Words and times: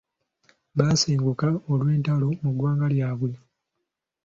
Baasenguka 0.77 1.47
olw'entalo 1.71 2.27
mu 2.41 2.49
ggwanga 2.53 2.85
lyabwe. 2.93 3.31